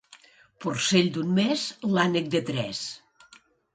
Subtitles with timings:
[0.63, 1.67] Porcell d'un mes,
[1.99, 2.85] l'ànec de tres.